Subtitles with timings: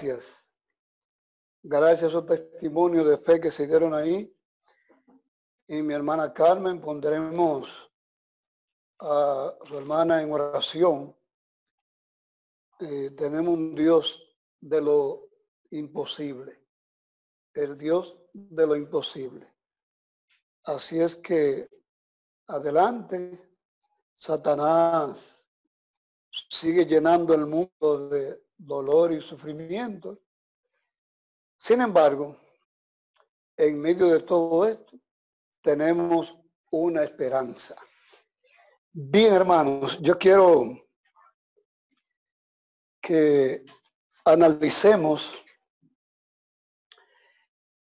[0.00, 0.34] gracias.
[1.62, 4.34] Gracias a esos testimonios de fe que se dieron ahí.
[5.68, 7.68] Y mi hermana Carmen pondremos
[8.98, 11.14] a su hermana en oración.
[12.80, 14.20] Eh, tenemos un Dios
[14.60, 15.28] de lo
[15.70, 16.58] imposible.
[17.52, 19.46] El Dios de lo imposible.
[20.64, 21.68] Así es que
[22.46, 23.38] adelante,
[24.16, 25.44] Satanás
[26.48, 30.20] sigue llenando el mundo de dolor y sufrimiento.
[31.58, 32.36] Sin embargo,
[33.56, 34.98] en medio de todo esto,
[35.62, 36.36] tenemos
[36.70, 37.74] una esperanza.
[38.92, 40.78] Bien, hermanos, yo quiero
[43.00, 43.64] que
[44.24, 45.32] analicemos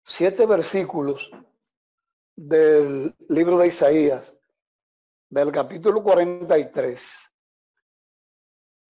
[0.03, 1.29] siete versículos
[2.35, 4.35] del libro de Isaías,
[5.29, 7.28] del capítulo 43.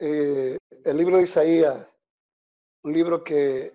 [0.02, 1.86] Eh, el libro de Isaías,
[2.84, 3.74] un libro que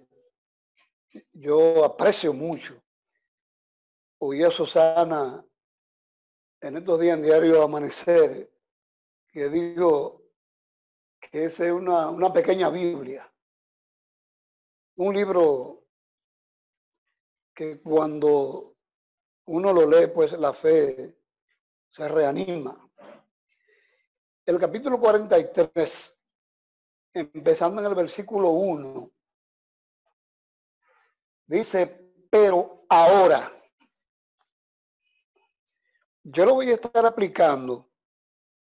[1.35, 2.83] yo aprecio mucho.
[4.21, 5.45] Oí a Susana
[6.63, 8.51] en estos días en Diario Amanecer,
[9.29, 10.23] que digo
[11.21, 13.31] que es una, una pequeña Biblia.
[14.97, 15.85] Un libro
[17.55, 18.79] que cuando
[19.45, 21.19] uno lo lee, pues la fe
[21.91, 22.81] se reanima.
[24.47, 26.14] El capítulo 43
[27.15, 29.11] empezando en el versículo 1,
[31.47, 31.87] dice,
[32.31, 33.53] pero ahora,
[36.25, 37.91] yo lo voy a estar aplicando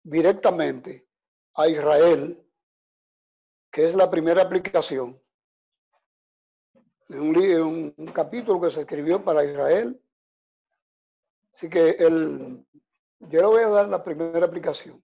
[0.02, 1.08] directamente
[1.54, 2.46] a Israel,
[3.70, 5.20] que es la primera aplicación.
[7.08, 10.02] En un, un capítulo que se escribió para Israel.
[11.54, 12.66] Así que el,
[13.18, 15.02] yo le voy a dar la primera aplicación.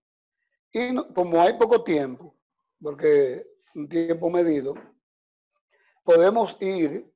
[0.73, 2.38] Y como hay poco tiempo,
[2.81, 4.75] porque un tiempo medido,
[6.05, 7.13] podemos ir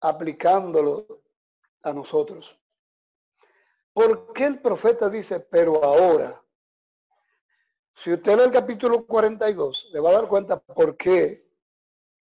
[0.00, 1.22] aplicándolo
[1.82, 2.58] a nosotros.
[3.92, 6.40] ¿Por qué el profeta dice, pero ahora?
[7.96, 11.48] Si usted lee el capítulo 42, le va a dar cuenta por qué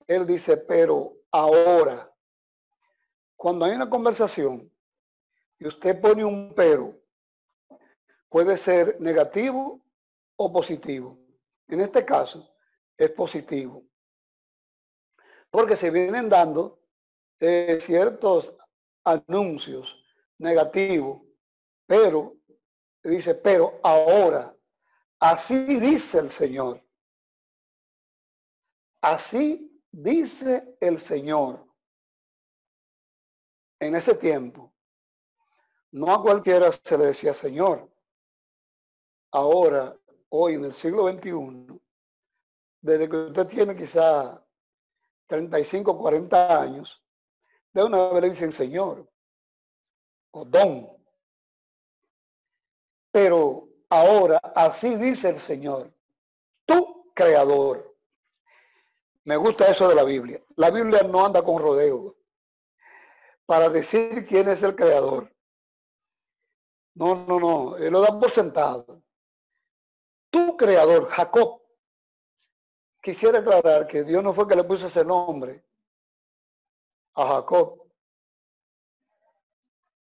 [0.07, 2.11] él dice, pero ahora.
[3.35, 4.71] Cuando hay una conversación
[5.59, 6.99] y usted pone un pero,
[8.29, 9.79] puede ser negativo
[10.35, 11.19] o positivo.
[11.67, 12.49] En este caso,
[12.97, 13.83] es positivo.
[15.49, 16.81] Porque se vienen dando
[17.39, 18.53] eh, ciertos
[19.03, 20.03] anuncios
[20.39, 21.21] negativos,
[21.85, 22.37] pero,
[23.03, 24.55] dice, pero ahora,
[25.19, 26.83] así dice el Señor.
[29.01, 31.65] Así dice el Señor.
[33.79, 34.73] En ese tiempo,
[35.91, 37.89] no a cualquiera se le decía Señor.
[39.31, 39.97] Ahora,
[40.29, 41.79] hoy en el siglo XXI,
[42.87, 44.41] desde que usted tiene quizá
[45.27, 47.03] 35, 40 años,
[47.73, 49.05] de una vez le dicen Señor
[50.31, 50.89] o Don.
[53.11, 55.93] Pero ahora así dice el Señor,
[56.65, 57.93] tu creador.
[59.25, 60.41] Me gusta eso de la Biblia.
[60.55, 62.15] La Biblia no anda con rodeo
[63.45, 65.29] para decir quién es el creador.
[66.93, 69.03] No, no, no, él lo da por sentado.
[70.29, 71.66] Tu creador, Jacob,
[73.07, 75.63] quisiera aclarar que Dios no fue que le puso ese nombre
[77.13, 77.89] a Jacob,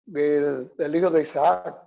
[0.07, 1.87] del, hijo de Isaac.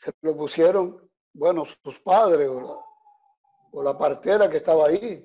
[0.00, 5.24] Se lo pusieron, bueno, sus padres o la, partera que estaba ahí,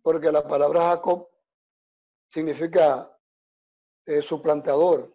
[0.00, 1.28] porque la palabra Jacob
[2.30, 3.14] significa
[4.06, 5.14] eh, suplantador,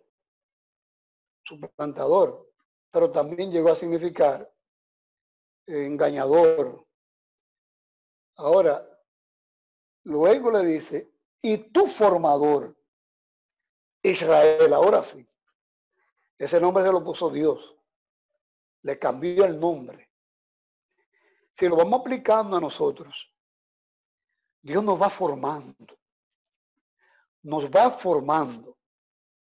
[1.44, 2.54] suplantador,
[2.92, 4.48] pero también llegó a significar
[5.66, 6.87] engañador,
[8.38, 8.88] Ahora,
[10.04, 11.12] luego le dice,
[11.42, 12.76] y tu formador,
[14.02, 15.28] Israel, ahora sí.
[16.38, 17.76] Ese nombre se lo puso Dios.
[18.84, 20.10] Le cambió el nombre.
[21.54, 23.34] Si lo vamos aplicando a nosotros,
[24.62, 25.98] Dios nos va formando.
[27.42, 28.78] Nos va formando.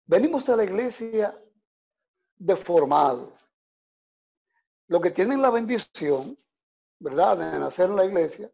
[0.06, 1.35] Venimos a la iglesia
[2.35, 3.33] deformados.
[4.88, 6.38] Lo que tienen la bendición,
[7.00, 8.51] ¿verdad?, de nacer en la iglesia,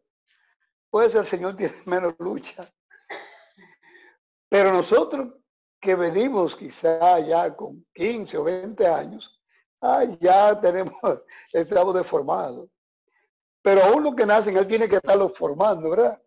[0.90, 2.68] pues el Señor tiene menos lucha.
[4.48, 5.34] Pero nosotros
[5.80, 9.40] que venimos quizá ya con 15 o 20 años,
[9.80, 10.94] ah, ya tenemos,
[11.52, 12.68] estamos deformados.
[13.62, 16.20] Pero aún los que nacen, Él tiene que estarlo formando, ¿verdad?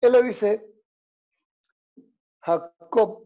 [0.00, 0.66] Él le dice,
[2.40, 3.24] Jacob,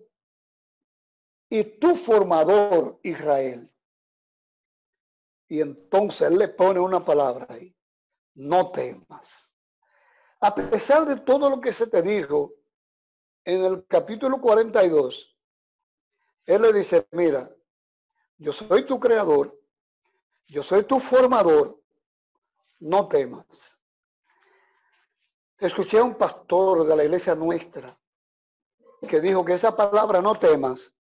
[1.49, 3.73] y tu formador, Israel.
[5.49, 7.75] Y entonces Él le pone una palabra ahí,
[8.35, 9.50] no temas
[10.41, 12.55] a pesar de todo lo que se te dijo
[13.45, 15.37] en el capítulo 42,
[16.47, 17.51] él le dice, mira,
[18.39, 19.59] yo soy tu creador,
[20.47, 21.81] yo soy tu formador,
[22.81, 23.45] no temas.
[25.59, 27.99] Escuché a un pastor de la iglesia nuestra
[29.07, 30.93] que dijo que esa palabra no temas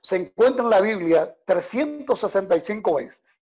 [0.00, 3.40] se encuentra en la Biblia 365 veces.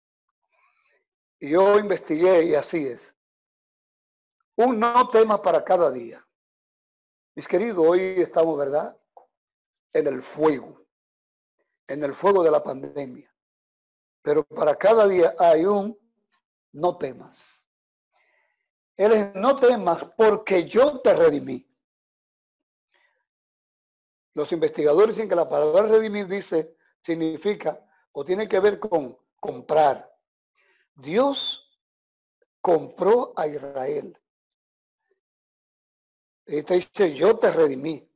[1.40, 3.13] Y yo investigué y así es.
[4.56, 6.24] Un no tema para cada día.
[7.34, 8.96] Mis queridos, hoy estamos, ¿verdad?
[9.92, 10.86] En el fuego,
[11.88, 13.32] en el fuego de la pandemia.
[14.22, 15.98] Pero para cada día hay un
[16.72, 17.36] no temas.
[18.96, 21.68] Él es no temas porque yo te redimí.
[24.34, 30.12] Los investigadores dicen que la palabra redimir dice, significa o tiene que ver con comprar.
[30.94, 31.68] Dios
[32.60, 34.16] compró a Israel.
[36.46, 38.06] Y te dice, yo te redimí,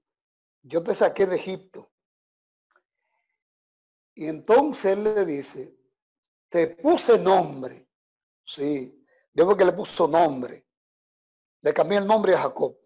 [0.62, 1.90] yo te saqué de Egipto.
[4.14, 5.74] Y entonces él le dice,
[6.48, 7.88] te puse nombre.
[8.44, 10.66] Sí, veo que le puso nombre.
[11.60, 12.76] Le cambié el nombre a Jacob,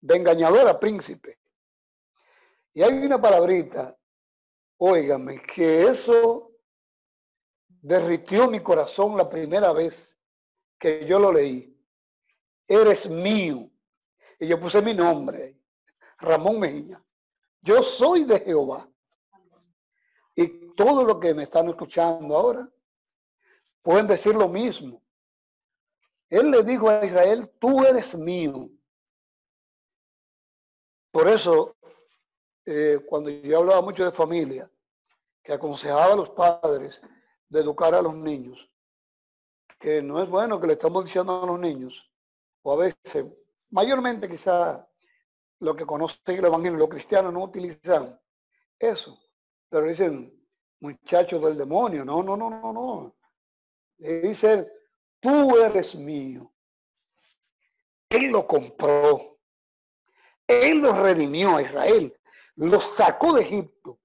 [0.00, 1.38] de engañador a príncipe.
[2.74, 3.96] Y hay una palabrita,
[4.78, 6.52] óigame, que eso
[7.66, 10.16] derritió mi corazón la primera vez
[10.78, 11.76] que yo lo leí.
[12.66, 13.71] Eres mío.
[14.42, 15.56] Y yo puse mi nombre,
[16.18, 17.00] Ramón Mejía.
[17.60, 18.90] Yo soy de Jehová.
[20.34, 22.68] Y todo lo que me están escuchando ahora
[23.82, 25.00] pueden decir lo mismo.
[26.28, 28.68] Él le dijo a Israel, tú eres mío.
[31.12, 31.76] Por eso
[32.66, 34.68] eh, cuando yo hablaba mucho de familia,
[35.40, 37.00] que aconsejaba a los padres
[37.48, 38.68] de educar a los niños,
[39.78, 42.10] que no es bueno que le estamos diciendo a los niños,
[42.62, 43.24] o a veces,
[43.72, 44.88] mayormente quizá
[45.58, 48.18] lo que conocen el Evangelio, los cristianos no utilizan
[48.78, 49.18] eso,
[49.68, 50.32] pero dicen,
[50.80, 53.16] muchachos del demonio, no, no, no, no, no.
[53.98, 54.66] Dicen,
[55.20, 56.52] tú eres mío.
[58.08, 59.38] Él lo compró.
[60.46, 62.16] Él lo redimió a Israel
[62.56, 63.98] lo sacó de Egipto,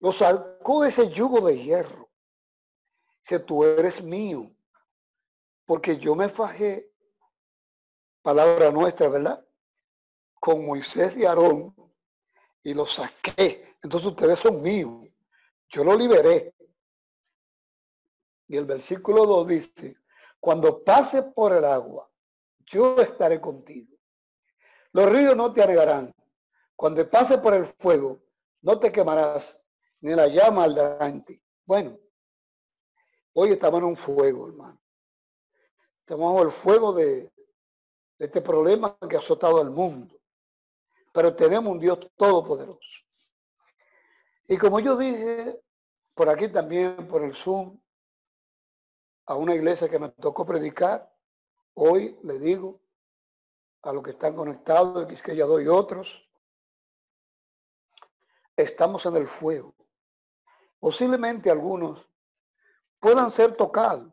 [0.00, 2.10] lo sacó de ese yugo de hierro.
[3.24, 4.50] Dice, tú eres mío,
[5.66, 6.87] porque yo me fajé,
[8.28, 9.42] palabra nuestra, ¿verdad?
[10.38, 11.74] Con Moisés y Aarón,
[12.62, 13.74] y lo saqué.
[13.82, 15.08] Entonces ustedes son míos.
[15.70, 16.54] Yo lo liberé.
[18.46, 19.96] Y el versículo 2 dice,
[20.38, 22.06] cuando pase por el agua,
[22.66, 23.96] yo estaré contigo.
[24.92, 26.14] Los ríos no te anegarán
[26.76, 28.20] cuando pase por el fuego,
[28.60, 29.58] no te quemarás,
[30.02, 31.42] ni la llama al ti.
[31.64, 31.98] Bueno,
[33.32, 34.78] hoy estamos en un fuego, hermano.
[36.00, 37.32] Estamos en el fuego de,
[38.18, 40.18] este problema que ha azotado al mundo.
[41.12, 43.04] Pero tenemos un Dios todopoderoso.
[44.46, 45.60] Y como yo dije,
[46.14, 47.78] por aquí también, por el Zoom,
[49.26, 51.14] a una iglesia que me tocó predicar,
[51.74, 52.80] hoy le digo
[53.82, 56.28] a los que están conectados, que ya doy otros,
[58.56, 59.74] estamos en el fuego.
[60.80, 62.08] Posiblemente algunos
[62.98, 64.12] puedan ser tocados.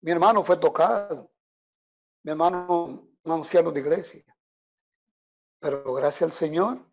[0.00, 1.30] Mi hermano fue tocado.
[2.26, 4.24] Mi hermano, un anciano de iglesia.
[5.60, 6.84] Pero gracias al Señor,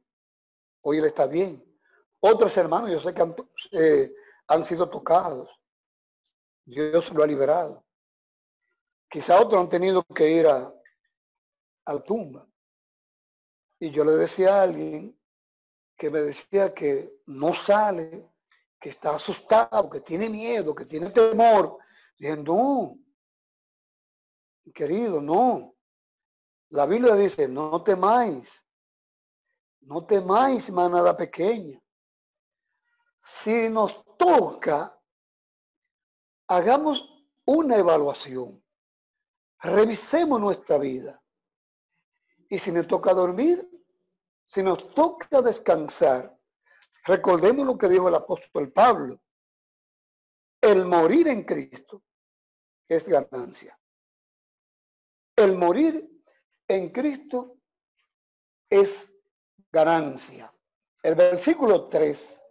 [0.81, 1.65] hoy él está bien.
[2.19, 3.35] Otros hermanos, yo sé que han,
[3.71, 4.13] eh,
[4.63, 5.49] sido tocados.
[6.63, 7.83] Dios lo ha liberado.
[9.09, 10.71] Quizá otros han tenido que ir a,
[11.85, 12.47] a la tumba.
[13.79, 15.19] Y yo le decía a alguien
[15.97, 18.29] que me decía que no sale,
[18.79, 21.79] que está asustado, que tiene miedo, que tiene temor.
[22.19, 22.37] Dije,
[24.71, 25.75] querido, no.
[26.69, 28.49] La Biblia dice, no temáis,
[29.81, 31.79] no temáis, manada pequeña.
[33.23, 34.99] Si nos toca,
[36.47, 37.03] hagamos
[37.45, 38.63] una evaluación.
[39.59, 41.21] Revisemos nuestra vida.
[42.49, 43.69] Y si me toca dormir,
[44.45, 46.37] si nos toca descansar,
[47.05, 49.19] recordemos lo que dijo el apóstol Pablo.
[50.61, 52.03] El morir en Cristo
[52.87, 53.77] es ganancia.
[55.35, 56.09] El morir
[56.67, 57.57] en Cristo
[58.69, 59.11] es
[59.71, 60.53] ganancia.
[61.01, 62.41] El versículo 3,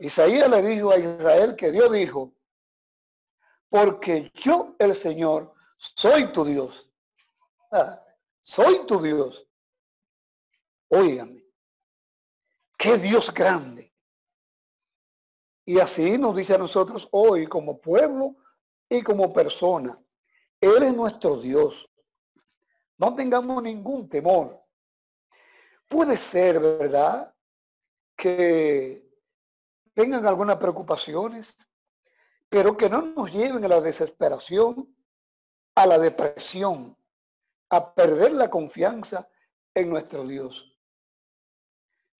[0.00, 2.34] Isaías le dijo a Israel que Dios dijo,
[3.68, 6.90] porque yo el Señor soy tu Dios.
[7.70, 8.02] Ah,
[8.40, 9.46] soy tu Dios.
[10.88, 11.44] Óigame,
[12.78, 13.92] qué Dios grande.
[15.66, 18.36] Y así nos dice a nosotros hoy como pueblo
[18.88, 20.00] y como persona.
[20.60, 21.87] Él es nuestro Dios.
[22.98, 24.60] No tengamos ningún temor.
[25.88, 27.34] puede ser, ¿verdad?
[28.14, 29.08] Que
[29.94, 31.56] tengan algunas preocupaciones,
[32.48, 34.94] pero que no nos lleven a la desesperación,
[35.74, 36.96] a la depresión,
[37.70, 39.28] a perder la confianza
[39.74, 40.76] en nuestro Dios.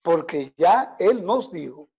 [0.01, 1.89] Porque ya Él nos dijo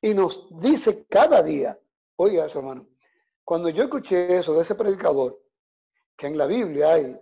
[0.00, 1.78] y nos dice cada día,
[2.16, 2.88] oiga, hermano,
[3.44, 5.40] cuando yo escuché eso de ese predicador,
[6.16, 7.18] que en la Biblia hay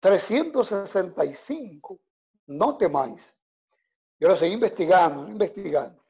[0.00, 1.98] 365,
[2.46, 3.34] no temáis.
[4.18, 6.02] Yo lo seguí investigando, investigando.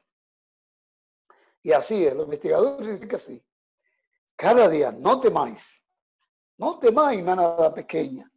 [1.63, 3.43] Y así es, los investigadores que así.
[4.35, 5.81] Cada día, no temáis.
[6.57, 8.31] No temáis manada pequeña.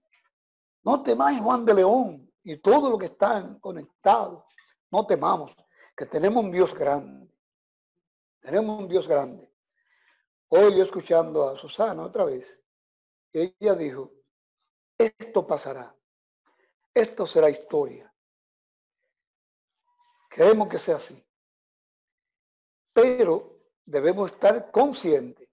[0.83, 4.45] No temáis Juan de León y todo lo que están conectados.
[4.91, 5.53] No temamos,
[5.97, 7.33] que tenemos un Dios grande.
[8.41, 9.53] Tenemos un Dios grande.
[10.49, 12.61] Hoy yo escuchando a Susana otra vez,
[13.33, 14.11] ella dijo,
[15.01, 15.95] esto pasará.
[16.93, 18.13] Esto será historia.
[20.29, 21.25] Queremos que sea así.
[22.93, 25.49] Pero debemos estar conscientes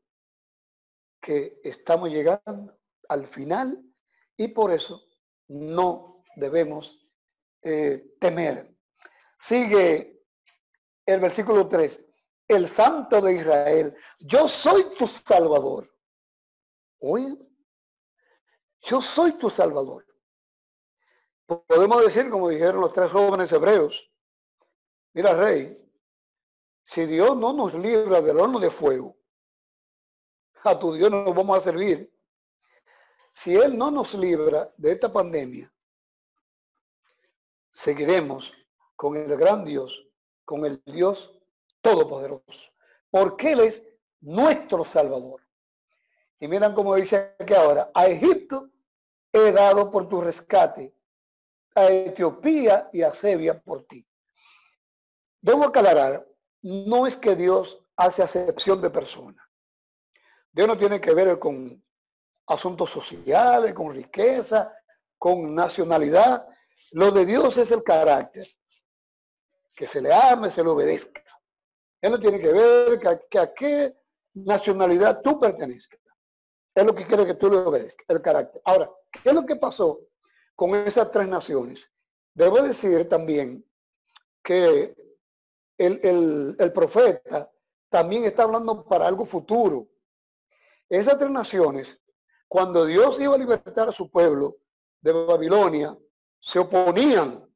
[1.21, 2.77] que estamos llegando
[3.07, 3.81] al final
[4.35, 5.01] y por eso
[5.47, 7.07] no debemos
[7.61, 8.75] eh, temer.
[9.39, 10.25] Sigue
[11.05, 12.03] el versículo 3.
[12.47, 15.89] El santo de Israel, yo soy tu salvador.
[16.99, 17.37] Oye,
[18.87, 20.05] yo soy tu salvador.
[21.45, 24.09] Podemos decir, como dijeron los tres jóvenes hebreos,
[25.13, 25.77] mira, rey,
[26.85, 29.17] si Dios no nos libra del horno de fuego,
[30.63, 32.11] a tu Dios nos vamos a servir.
[33.33, 35.71] Si Él no nos libra de esta pandemia,
[37.71, 38.51] seguiremos
[38.95, 40.07] con el gran Dios,
[40.43, 41.31] con el Dios
[41.81, 42.71] todopoderoso,
[43.09, 43.83] porque Él es
[44.21, 45.45] nuestro Salvador.
[46.39, 48.69] Y miran como dice que ahora, a Egipto
[49.45, 50.93] he dado por tu rescate,
[51.75, 54.05] a Etiopía y a Sebia por ti.
[55.41, 56.27] Debo aclarar,
[56.61, 59.45] no es que Dios hace acepción de personas.
[60.51, 61.83] Dios no tiene que ver con
[62.47, 64.73] asuntos sociales, con riqueza,
[65.17, 66.47] con nacionalidad.
[66.91, 68.47] Lo de Dios es el carácter.
[69.75, 71.21] Que se le ame, se le obedezca.
[72.01, 73.95] Él no tiene que ver que a, qué
[74.33, 75.99] nacionalidad tú pertenezcas.
[76.73, 78.61] Es lo que quiere que tú le obedezcas, el carácter.
[78.65, 79.99] Ahora, ¿qué es lo que pasó
[80.55, 81.89] con esas tres naciones?
[82.33, 83.65] Debo decir también
[84.43, 84.95] que
[85.77, 87.51] el, el profeta
[87.89, 89.87] también está hablando para algo futuro.
[90.89, 91.97] Esas tres naciones,
[92.47, 94.57] cuando Dios iba a libertar a su pueblo
[95.01, 95.97] de Babilonia,
[96.39, 97.47] se oponían,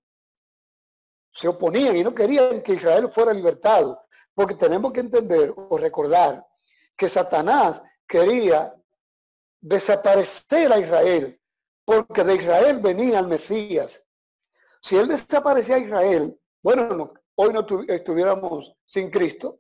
[1.34, 6.46] se oponían y no querían que Israel fuera libertado, porque tenemos que entender o recordar
[6.96, 8.76] que Satanás quería
[9.60, 11.41] desaparecer a Israel,
[11.86, 14.04] porque de Israel venía el Mesías.
[14.82, 19.60] Si él desaparecía Israel, bueno, hoy no estuviéramos sin Cristo.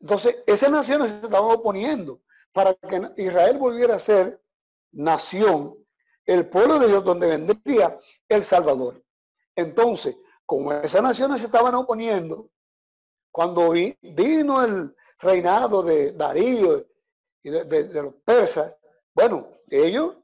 [0.00, 2.20] Entonces, esas naciones se estaban oponiendo
[2.52, 4.40] para que Israel volviera a ser
[4.92, 5.76] nación,
[6.24, 7.98] el pueblo de Dios donde vendría
[8.28, 9.02] el Salvador.
[9.56, 12.50] Entonces, como esas naciones se estaban oponiendo,
[13.30, 16.86] cuando vino el reinado de Darío
[17.42, 18.74] y de, los persas,
[19.14, 20.16] bueno, ellos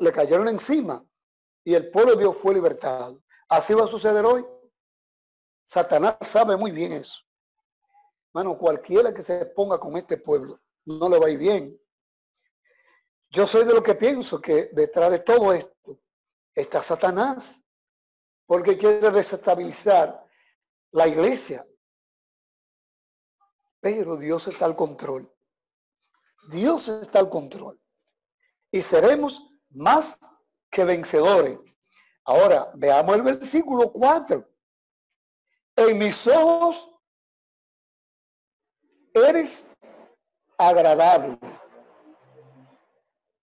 [0.00, 1.04] le cayeron encima
[1.64, 3.22] y el pueblo Dios fue libertado.
[3.48, 4.44] Así va a suceder hoy.
[5.64, 7.20] Satanás sabe muy bien eso.
[8.32, 11.78] Mano, cualquiera que se ponga con este pueblo no le va a ir bien.
[13.30, 16.00] Yo soy de lo que pienso que detrás de todo esto
[16.54, 17.58] está Satanás,
[18.46, 20.26] porque quiere desestabilizar
[20.90, 21.66] la iglesia.
[23.80, 25.32] Pero Dios está al control.
[26.48, 27.81] Dios está al control.
[28.72, 30.18] Y seremos más
[30.70, 31.58] que vencedores.
[32.24, 34.48] Ahora, veamos el versículo 4.
[35.76, 36.88] En mis ojos
[39.12, 39.64] eres
[40.56, 41.38] agradable.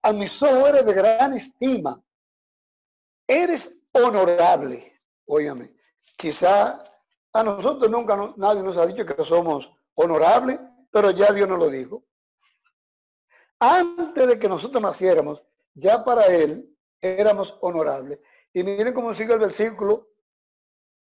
[0.01, 2.01] A mis ojos eres de gran estima.
[3.27, 4.99] Eres honorable.
[5.25, 5.75] Óyame,
[6.17, 6.83] quizá
[7.33, 10.59] a nosotros nunca nadie nos ha dicho que somos honorables,
[10.89, 12.03] pero ya Dios nos lo dijo.
[13.59, 18.19] Antes de que nosotros naciéramos, ya para Él éramos honorables.
[18.53, 20.09] Y miren cómo sigue el versículo.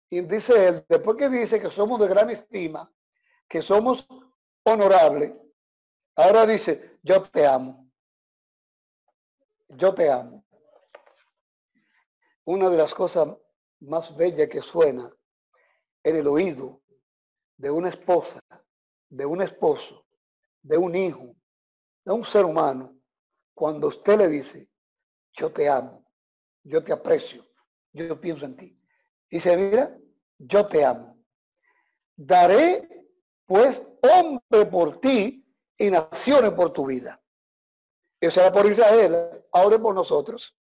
[0.10, 2.91] Y dice Él, después que dice que somos de gran estima,
[3.48, 4.05] que somos
[4.63, 5.39] honorable.
[6.15, 7.89] Ahora dice, yo te amo.
[9.70, 10.46] Yo te amo.
[12.43, 13.29] Una de las cosas
[13.79, 15.10] más bellas que suena
[16.03, 16.81] en el oído
[17.55, 18.41] de una esposa,
[19.10, 20.05] de un esposo,
[20.62, 21.36] de un hijo,
[22.05, 22.98] un ser humano,
[23.53, 24.70] cuando usted le dice,
[25.34, 26.05] yo te amo,
[26.63, 27.46] yo te aprecio,
[27.93, 28.79] yo pienso en ti.
[29.29, 29.98] Dice, mira,
[30.38, 31.17] yo te amo.
[32.15, 32.88] Daré
[33.46, 35.46] pues hombre por ti
[35.77, 37.22] y naciones por tu vida.
[38.20, 40.55] Eso era por Israel, ahora por nosotros.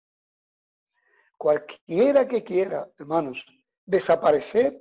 [1.36, 3.44] Cualquiera que quiera, hermanos,
[3.84, 4.80] desaparecer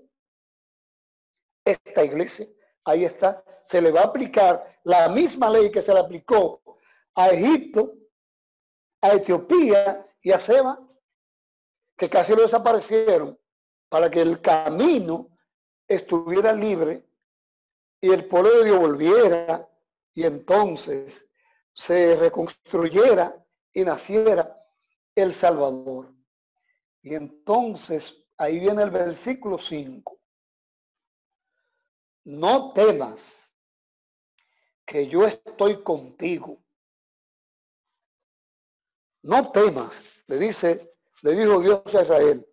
[1.66, 2.48] esta iglesia,
[2.88, 6.62] ahí está, se le va a aplicar la misma ley que se le aplicó
[7.15, 7.94] a Egipto,
[9.01, 10.79] a Etiopía y a Seba,
[11.98, 13.38] que casi lo desaparecieron,
[13.89, 15.38] para que el camino
[15.86, 17.06] estuviera libre
[18.00, 19.70] y el pueblo de Dios volviera
[20.13, 21.27] y entonces
[21.74, 24.65] se reconstruyera y naciera
[25.13, 26.13] el Salvador.
[27.01, 30.17] Y entonces ahí viene el versículo 5.
[32.27, 33.22] No temas
[34.86, 36.62] que yo estoy contigo.
[39.24, 39.93] No temas,
[40.27, 42.46] le dice, le dijo Dios a Israel.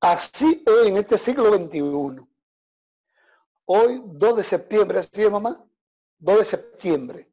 [0.00, 2.26] Así es en este siglo XXI.
[3.66, 5.64] Hoy, 2 de septiembre, ¿así es mamá?
[6.18, 7.32] 2 de septiembre.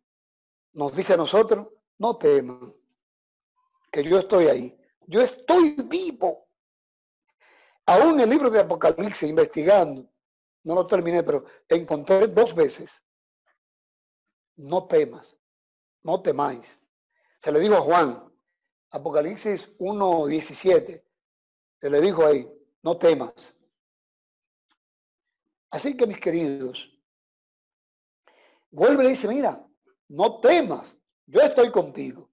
[0.73, 2.75] Nos dice a nosotros, no teman,
[3.91, 4.79] que yo estoy ahí.
[5.07, 6.47] Yo estoy vivo.
[7.87, 10.11] Aún el libro de Apocalipsis, investigando,
[10.63, 13.03] no lo terminé, pero encontré dos veces.
[14.57, 15.35] No temas,
[16.03, 16.79] no temáis.
[17.39, 18.31] Se le dijo a Juan,
[18.91, 21.03] Apocalipsis 1.17,
[21.79, 22.47] se le dijo ahí,
[22.83, 23.33] no temas.
[25.71, 26.91] Así que mis queridos,
[28.69, 29.65] vuelve y dice, mira,
[30.09, 32.29] no temas, yo estoy contigo.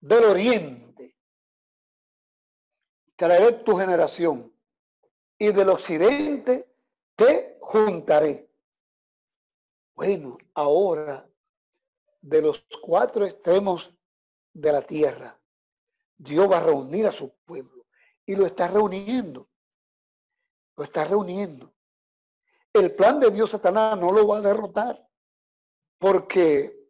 [0.00, 1.16] Del oriente
[3.16, 4.52] traeré tu generación
[5.38, 6.70] y del occidente
[7.16, 8.50] te juntaré.
[9.94, 11.28] Bueno, ahora
[12.20, 13.92] de los cuatro extremos
[14.52, 15.40] de la tierra,
[16.16, 17.86] Dios va a reunir a su pueblo
[18.26, 19.48] y lo está reuniendo
[20.78, 21.74] lo está reuniendo.
[22.72, 25.04] El plan de Dios Satanás no lo va a derrotar,
[25.98, 26.88] porque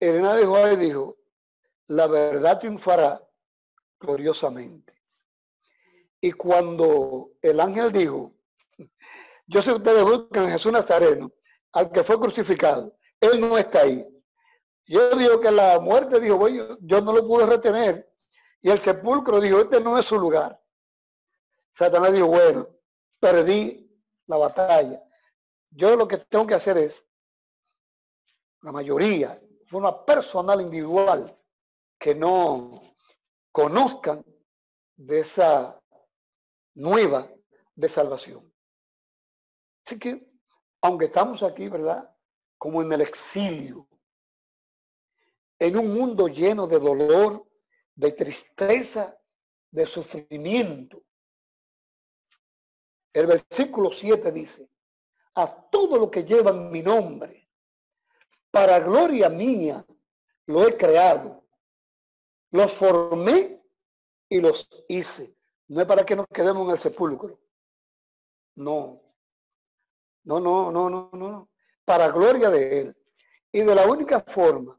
[0.00, 1.16] Elena de Juárez dijo,
[1.86, 3.24] la verdad triunfará
[4.00, 4.92] gloriosamente.
[6.24, 8.32] Y cuando el ángel dijo,
[9.48, 11.32] yo sé que ustedes buscan a Jesús Nazareno,
[11.72, 14.06] al que fue crucificado, él no está ahí.
[14.86, 18.08] Yo digo que la muerte dijo, bueno, yo no lo pude retener.
[18.60, 20.62] Y el sepulcro dijo, este no es su lugar.
[21.72, 22.68] Satanás dijo, bueno,
[23.18, 23.92] perdí
[24.28, 25.02] la batalla.
[25.70, 27.04] Yo lo que tengo que hacer es,
[28.60, 31.34] la mayoría, forma personal, individual,
[31.98, 32.80] que no
[33.50, 34.24] conozcan
[34.96, 35.81] de esa
[36.74, 37.30] nueva
[37.74, 38.52] de salvación.
[39.84, 40.30] Así que,
[40.80, 42.08] aunque estamos aquí, ¿verdad?
[42.58, 43.88] Como en el exilio,
[45.58, 47.46] en un mundo lleno de dolor,
[47.94, 49.16] de tristeza,
[49.70, 51.02] de sufrimiento,
[53.12, 54.68] el versículo 7 dice,
[55.34, 57.48] a todo lo que llevan mi nombre,
[58.50, 59.84] para gloria mía,
[60.46, 61.42] lo he creado.
[62.50, 63.62] Los formé
[64.28, 65.34] y los hice.
[65.72, 67.40] No es para que nos quedemos en el sepulcro.
[68.56, 69.00] No.
[70.24, 71.48] No, no, no, no, no.
[71.86, 72.96] Para gloria de Él.
[73.50, 74.78] Y de la única forma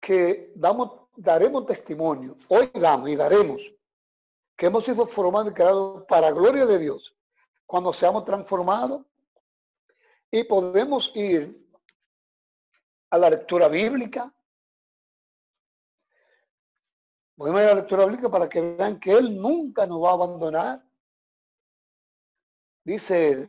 [0.00, 3.60] que damos, daremos testimonio, hoy damos y daremos
[4.56, 7.14] que hemos sido formados y creados para gloria de Dios.
[7.66, 9.02] Cuando seamos transformados
[10.30, 11.62] y podemos ir
[13.10, 14.32] a la lectura bíblica.
[17.36, 20.14] Podemos ir a la lectura bíblica para que vean que Él nunca nos va a
[20.14, 20.84] abandonar.
[22.84, 23.48] Dice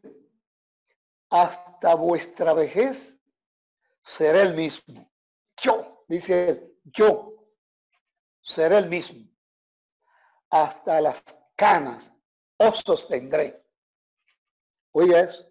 [1.30, 3.19] hasta vuestra vejez
[4.04, 5.10] será el mismo.
[5.62, 7.34] Yo, dice él, yo
[8.41, 9.28] seré el mismo
[10.50, 11.23] hasta las
[11.56, 12.12] canas
[12.58, 13.63] os sostendré.
[14.91, 15.45] Oye eso.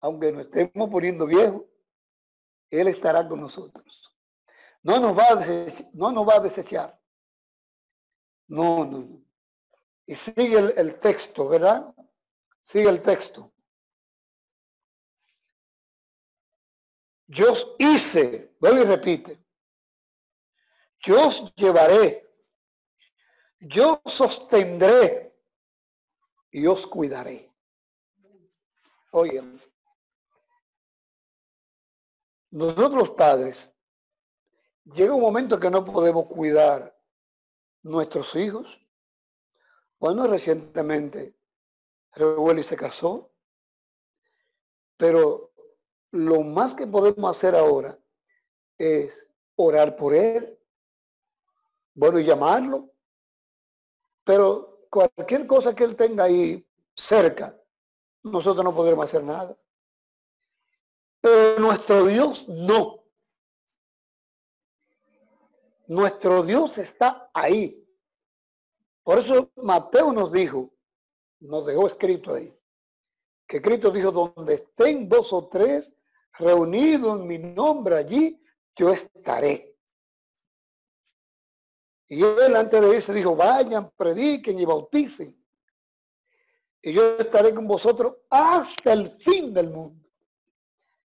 [0.00, 1.62] Aunque nos estemos poniendo viejos,
[2.70, 4.07] Él estará con nosotros.
[4.82, 5.34] No nos va a
[5.92, 7.00] no nos va a desechar.
[8.46, 9.24] No, no, no.
[10.06, 11.94] Y sigue el, texto, ¿verdad?
[12.62, 13.52] Sigue el texto.
[17.26, 19.44] Yo os hice, vuelve y repite.
[21.00, 22.28] Yo os llevaré
[23.60, 25.36] yo sostendré
[26.50, 27.52] y os cuidaré.
[29.10, 29.42] Oye,
[32.50, 33.72] nosotros padres,
[34.94, 36.96] llega un momento que no podemos cuidar
[37.82, 38.80] nuestros hijos.
[39.98, 41.36] Bueno, recientemente
[42.12, 43.32] Reueli se casó,
[44.96, 45.52] pero
[46.12, 47.98] lo más que podemos hacer ahora
[48.76, 50.58] es orar por él,
[51.94, 52.92] bueno, llamarlo.
[54.22, 57.60] Pero cualquier cosa que él tenga ahí cerca,
[58.22, 59.56] nosotros no podremos hacer nada.
[61.20, 62.97] Pero nuestro Dios no.
[65.88, 67.82] Nuestro Dios está ahí.
[69.02, 70.70] Por eso Mateo nos dijo,
[71.40, 72.54] nos dejó escrito ahí,
[73.46, 75.90] que Cristo dijo, donde estén dos o tres
[76.38, 78.38] reunidos en mi nombre allí,
[78.76, 79.78] yo estaré.
[82.06, 85.42] Y él antes de irse dijo, vayan, prediquen y bauticen.
[86.82, 90.06] Y yo estaré con vosotros hasta el fin del mundo.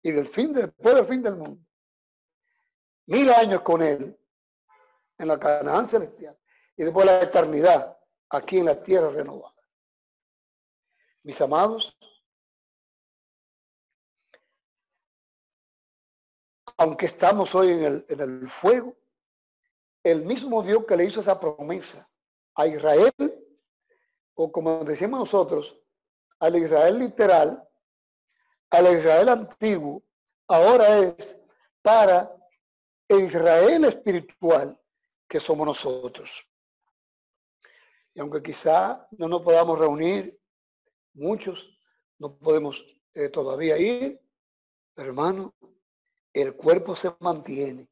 [0.02, 1.62] Y del fin, después del fin del mundo.
[3.06, 4.18] Mil años con él
[5.22, 6.36] en la Canaán celestial
[6.76, 7.96] y después la eternidad
[8.30, 9.54] aquí en la tierra renovada.
[11.22, 11.96] Mis amados,
[16.76, 18.96] aunque estamos hoy en el, en el fuego,
[20.02, 22.08] el mismo Dios que le hizo esa promesa
[22.56, 23.12] a Israel,
[24.34, 25.78] o como decimos nosotros,
[26.40, 27.68] al Israel literal,
[28.70, 30.02] al Israel antiguo,
[30.48, 31.38] ahora es
[31.80, 32.34] para
[33.06, 34.81] el Israel espiritual
[35.32, 36.46] que somos nosotros.
[38.12, 40.38] Y aunque quizá no nos podamos reunir,
[41.14, 41.74] muchos
[42.18, 44.20] no podemos eh, todavía ir,
[44.94, 45.54] hermano,
[46.34, 47.88] el cuerpo se mantiene.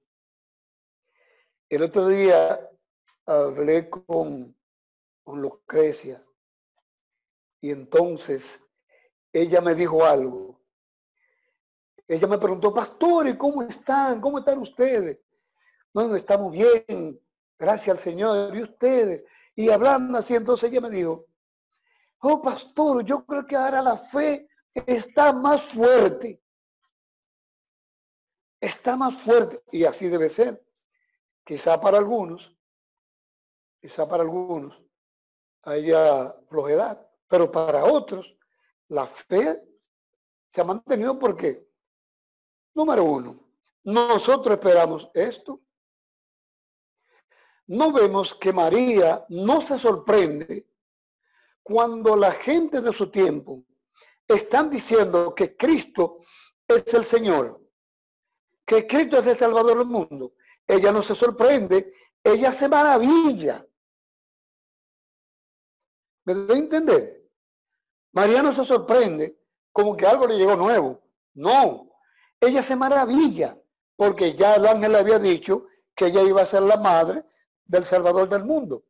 [1.66, 2.60] El otro día
[3.24, 4.54] hablé con,
[5.24, 6.22] con Lucrecia
[7.62, 8.62] y entonces
[9.32, 10.60] ella me dijo algo.
[12.06, 14.20] Ella me preguntó, pastores, ¿cómo están?
[14.20, 15.22] ¿Cómo están ustedes?
[15.94, 17.18] Bueno, estamos bien,
[17.60, 18.56] gracias al Señor.
[18.56, 19.22] ¿Y ustedes?
[19.54, 21.26] Y hablando así, entonces ella me dijo,
[22.20, 26.42] oh pastor, yo creo que ahora la fe está más fuerte.
[28.58, 29.62] Está más fuerte.
[29.70, 30.64] Y así debe ser.
[31.44, 32.54] Quizá para algunos,
[33.80, 34.80] quizá para algunos
[35.62, 38.34] haya flojedad, pero para otros
[38.88, 39.62] la fe
[40.48, 41.68] se ha mantenido porque,
[42.74, 43.50] número uno,
[43.84, 45.60] nosotros esperamos esto
[47.70, 50.66] no vemos que María no se sorprende
[51.62, 53.62] cuando la gente de su tiempo
[54.26, 56.18] están diciendo que Cristo
[56.66, 57.60] es el Señor,
[58.66, 60.34] que Cristo es el Salvador del mundo.
[60.66, 63.64] Ella no se sorprende, ella se maravilla.
[66.24, 67.30] ¿Me doy a entender?
[68.10, 69.38] María no se sorprende
[69.70, 71.04] como que algo le llegó nuevo.
[71.34, 71.88] No,
[72.40, 73.56] ella se maravilla
[73.94, 77.30] porque ya el ángel le había dicho que ella iba a ser la madre
[77.70, 78.82] del Salvador del mundo.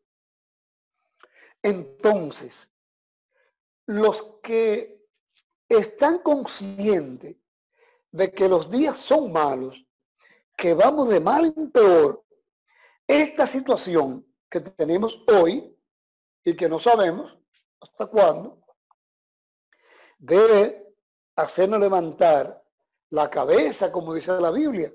[1.62, 2.70] Entonces,
[3.84, 5.04] los que
[5.68, 7.36] están conscientes
[8.10, 9.84] de que los días son malos,
[10.56, 12.24] que vamos de mal en peor,
[13.06, 15.76] esta situación que tenemos hoy
[16.42, 17.36] y que no sabemos
[17.80, 18.62] hasta cuándo,
[20.18, 20.94] debe
[21.36, 22.64] hacernos levantar
[23.10, 24.90] la cabeza, como dice la Biblia,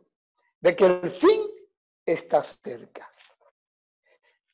[0.59, 1.41] de que el fin
[2.03, 3.14] está cerca.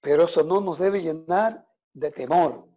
[0.02, 2.68] Pero eso no nos debe llenar de temor,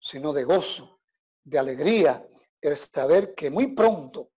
[0.00, 1.00] sino de gozo,
[1.42, 2.28] de alegría,
[2.60, 4.30] el saber que muy pronto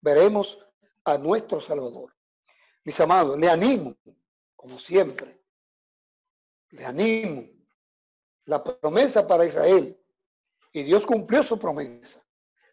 [0.00, 0.58] veremos
[1.04, 2.14] a nuestro Salvador.
[2.84, 3.96] Mis amados, le animo,
[4.54, 5.42] como siempre,
[6.70, 7.48] le animo.
[8.46, 9.98] La promesa para Israel,
[10.72, 12.22] y Dios cumplió su promesa.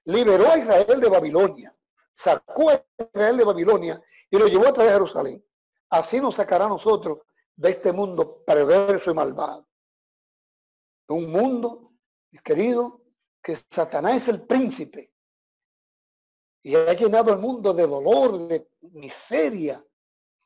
[0.06, 1.78] Liberó a Israel de Babilonia,
[2.12, 5.46] sacó a Israel de Babilonia y lo llevó a través de Jerusalén.
[5.90, 7.20] Así nos sacará a nosotros
[7.62, 9.68] de este mundo perverso y malvado.
[11.10, 11.94] Un mundo,
[12.44, 13.04] querido,
[13.40, 15.14] que Satanás es el príncipe
[16.64, 19.86] y ha llenado el mundo de dolor, de miseria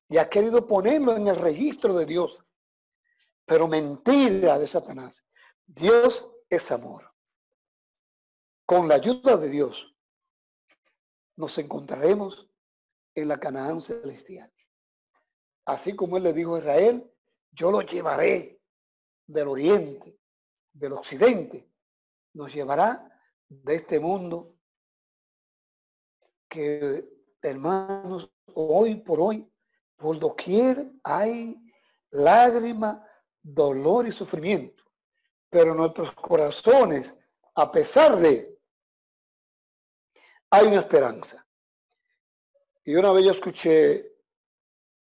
[0.09, 2.37] y ha querido ponerlo en el registro de Dios.
[3.45, 5.23] Pero mentira de Satanás.
[5.65, 7.13] Dios es amor.
[8.65, 9.95] Con la ayuda de Dios
[11.37, 12.49] nos encontraremos
[13.13, 14.51] en la Canaán celestial
[15.65, 17.11] así como él le dijo a Israel,
[17.51, 18.61] yo lo llevaré
[19.27, 20.19] del oriente,
[20.73, 21.69] del occidente,
[22.33, 23.09] nos llevará
[23.47, 24.55] de este mundo
[26.49, 27.07] que,
[27.41, 29.49] hermanos, hoy por hoy,
[29.95, 31.55] por doquier hay
[32.11, 33.05] lágrima,
[33.41, 34.83] dolor y sufrimiento.
[35.49, 37.13] Pero nuestros corazones,
[37.55, 38.59] a pesar de,
[40.49, 41.45] hay una esperanza.
[42.83, 44.14] Y una vez yo escuché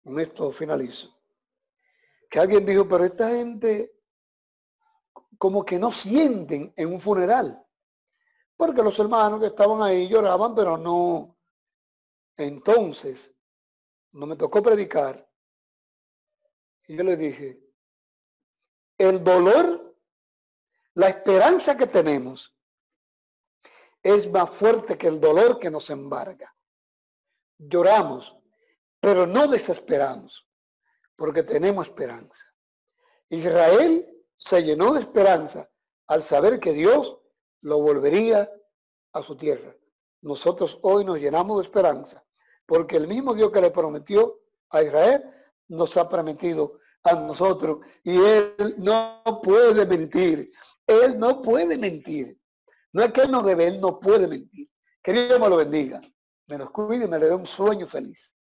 [0.03, 1.15] con esto finalizo,
[2.29, 3.93] que alguien dijo, pero esta gente
[5.39, 7.67] como que no sienten en un funeral,
[8.57, 11.39] porque los hermanos que estaban ahí lloraban, pero no.
[12.37, 13.35] Entonces,
[14.13, 15.27] no me tocó predicar,
[16.87, 17.59] Y yo le dije,
[18.99, 19.97] el dolor,
[20.95, 22.55] la esperanza que tenemos
[24.03, 26.55] es más fuerte que el dolor que nos embarga.
[27.59, 28.37] Lloramos,
[29.01, 30.47] pero no desesperamos,
[31.17, 32.45] porque tenemos esperanza.
[33.29, 35.69] Israel se llenó de esperanza
[36.07, 37.19] al saber que Dios
[37.63, 38.51] lo volvería
[39.13, 39.75] a su tierra.
[40.23, 42.25] Nosotros hoy nos llenamos de esperanza,
[42.67, 45.25] porque el mismo Dios que le prometió a Israel
[45.69, 50.53] nos ha prometido a nosotros y Él no puede mentir.
[50.87, 52.39] Él no puede mentir.
[52.93, 54.69] No es que Él no debe, Él no puede mentir.
[55.03, 56.01] Que Dios me lo bendiga,
[56.47, 58.37] me nos cuide y me le dé un sueño feliz.